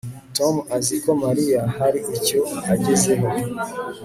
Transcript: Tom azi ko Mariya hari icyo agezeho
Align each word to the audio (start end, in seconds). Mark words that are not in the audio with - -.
Tom 0.37 0.55
azi 0.75 0.95
ko 1.03 1.11
Mariya 1.23 1.61
hari 1.77 1.99
icyo 2.15 2.39
agezeho 2.73 3.27